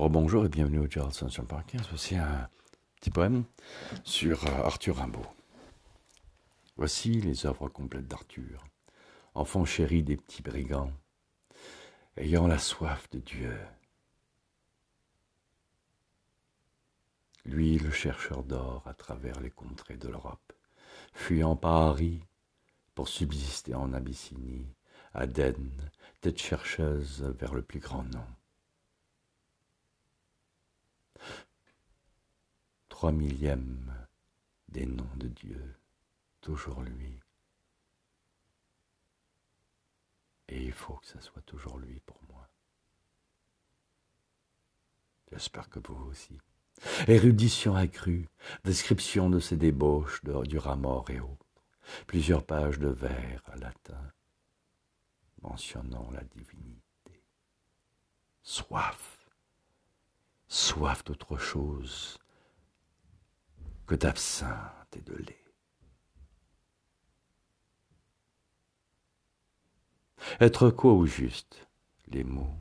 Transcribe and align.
Oh, 0.00 0.08
bonjour 0.08 0.44
et 0.44 0.48
bienvenue 0.48 0.78
au 0.78 0.88
Gerald 0.88 1.12
Sunshine 1.12 1.44
Parking. 1.44 1.80
Voici 1.88 2.14
un 2.14 2.48
petit 2.94 3.10
poème 3.10 3.42
sur 4.04 4.46
euh, 4.46 4.62
Arthur 4.62 4.98
Rimbaud. 4.98 5.26
Voici 6.76 7.20
les 7.20 7.46
œuvres 7.46 7.68
complètes 7.68 8.06
d'Arthur, 8.06 8.64
enfant 9.34 9.64
chéri 9.64 10.04
des 10.04 10.16
petits 10.16 10.40
brigands, 10.40 10.92
ayant 12.16 12.46
la 12.46 12.58
soif 12.58 13.10
de 13.10 13.18
Dieu. 13.18 13.58
Lui, 17.44 17.76
le 17.80 17.90
chercheur 17.90 18.44
d'or 18.44 18.84
à 18.86 18.94
travers 18.94 19.40
les 19.40 19.50
contrées 19.50 19.96
de 19.96 20.06
l'Europe, 20.06 20.52
fuyant 21.12 21.56
Paris 21.56 22.22
pour 22.94 23.08
subsister 23.08 23.74
en 23.74 23.92
Abyssinie, 23.92 24.76
Aden, 25.12 25.72
tête 26.20 26.40
chercheuse 26.40 27.24
vers 27.36 27.52
le 27.52 27.62
plus 27.62 27.80
grand 27.80 28.04
nom. 28.04 28.37
Trois 32.98 33.12
des 33.12 34.84
noms 34.84 35.14
de 35.14 35.28
Dieu, 35.28 35.78
toujours 36.40 36.82
lui. 36.82 37.20
Et 40.48 40.64
il 40.64 40.72
faut 40.72 40.94
que 40.94 41.06
ça 41.06 41.20
soit 41.20 41.42
toujours 41.42 41.78
lui 41.78 42.00
pour 42.00 42.20
moi. 42.28 42.48
J'espère 45.30 45.68
que 45.68 45.78
vous 45.78 46.06
aussi. 46.06 46.40
Érudition 47.06 47.76
accrue, 47.76 48.26
description 48.64 49.30
de 49.30 49.38
ses 49.38 49.56
débauches 49.56 50.20
de, 50.24 50.44
du 50.44 50.58
mort 50.58 51.08
et 51.08 51.20
autres, 51.20 51.62
plusieurs 52.08 52.44
pages 52.44 52.80
de 52.80 52.88
vers 52.88 53.44
latin 53.60 54.12
mentionnant 55.42 56.10
la 56.10 56.24
divinité. 56.24 57.22
Soif, 58.42 59.24
soif 60.48 61.04
d'autre 61.04 61.36
chose 61.36 62.18
que 63.88 63.94
d'absinthe 63.94 64.96
et 64.96 65.00
de 65.00 65.14
lait. 65.14 65.44
Être 70.40 70.70
quoi 70.70 70.92
au 70.92 71.06
juste? 71.06 71.66
Les 72.08 72.22
mots. 72.22 72.54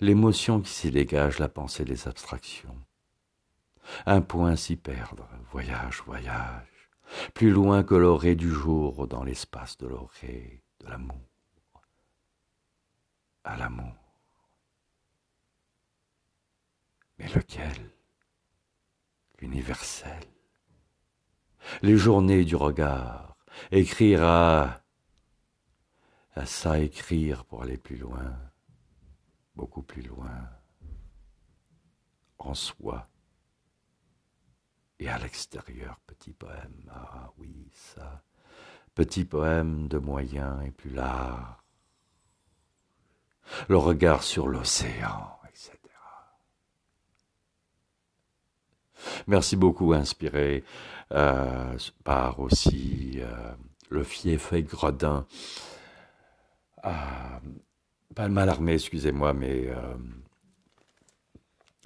L'émotion 0.00 0.60
qui 0.60 0.72
s'y 0.72 0.90
dégage, 0.90 1.38
la 1.38 1.48
pensée 1.48 1.84
des 1.84 2.08
abstractions. 2.08 2.84
Un 4.04 4.20
point 4.20 4.56
s'y 4.56 4.74
perdre, 4.76 5.28
voyage, 5.52 6.02
voyage, 6.04 6.90
plus 7.32 7.50
loin 7.50 7.84
que 7.84 7.94
l'orée 7.94 8.34
du 8.34 8.50
jour 8.50 9.06
dans 9.06 9.22
l'espace 9.22 9.78
de 9.78 9.86
l'orée 9.86 10.64
de 10.80 10.88
l'amour. 10.88 11.28
À 13.44 13.56
l'amour. 13.56 13.94
Mais 17.18 17.28
lequel? 17.28 17.85
Les 21.82 21.96
journées 21.96 22.44
du 22.44 22.56
regard. 22.56 23.36
Écrire 23.70 24.22
à 24.22 24.82
à 26.36 26.44
ça 26.44 26.78
écrire 26.78 27.46
pour 27.46 27.62
aller 27.62 27.78
plus 27.78 27.96
loin, 27.96 28.38
beaucoup 29.54 29.82
plus 29.82 30.02
loin, 30.02 30.50
en 32.38 32.52
soi 32.52 33.08
et 34.98 35.08
à 35.08 35.18
l'extérieur, 35.18 35.98
petit 36.06 36.32
poème, 36.32 36.90
ah 36.90 37.30
oui, 37.38 37.70
ça, 37.72 38.22
petit 38.94 39.24
poème 39.24 39.88
de 39.88 39.98
moyen 39.98 40.60
et 40.60 40.70
plus 40.70 40.90
large, 40.90 41.56
le 43.68 43.76
regard 43.76 44.22
sur 44.22 44.48
l'océan, 44.48 45.35
Merci 49.26 49.56
beaucoup, 49.56 49.92
inspiré 49.92 50.64
euh, 51.12 51.76
par 52.04 52.40
aussi 52.40 53.18
euh, 53.18 53.52
le 53.90 54.02
fief 54.02 54.52
et 54.52 54.62
Gredin 54.62 55.26
pas 58.16 58.28
le 58.28 58.32
Malarmé, 58.32 58.72
excusez-moi, 58.74 59.34
mais 59.34 59.66
euh, 59.68 59.94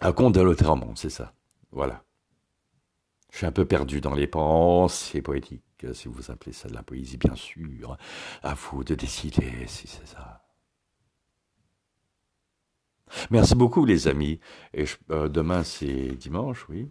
un 0.00 0.30
de 0.30 0.40
Lautréamont, 0.40 0.94
c'est 0.94 1.10
ça. 1.10 1.34
Voilà. 1.72 2.04
Je 3.32 3.38
suis 3.38 3.46
un 3.46 3.52
peu 3.52 3.64
perdu 3.64 4.00
dans 4.00 4.14
les 4.14 4.26
pensées 4.26 5.22
poétiques, 5.22 5.86
si 5.92 6.08
vous 6.08 6.30
appelez 6.30 6.52
ça 6.52 6.68
de 6.68 6.74
la 6.74 6.82
poésie, 6.82 7.16
bien 7.16 7.34
sûr. 7.34 7.96
À 8.42 8.54
vous 8.54 8.84
de 8.84 8.94
décider 8.94 9.66
si 9.66 9.86
c'est 9.86 10.06
ça. 10.06 10.44
Merci 13.30 13.56
beaucoup, 13.56 13.84
les 13.84 14.06
amis. 14.06 14.38
Et 14.72 14.84
euh, 15.10 15.28
demain, 15.28 15.64
c'est 15.64 16.16
dimanche, 16.16 16.68
oui. 16.68 16.88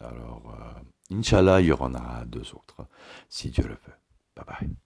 Alors, 0.00 0.54
euh, 0.54 1.16
Inch'Allah, 1.16 1.60
il 1.60 1.66
y 1.68 1.72
en 1.72 1.94
aura 1.94 2.24
deux 2.26 2.54
autres, 2.54 2.86
si 3.28 3.50
Dieu 3.50 3.64
le 3.64 3.74
veut. 3.74 3.94
Bye 4.36 4.44
bye. 4.46 4.76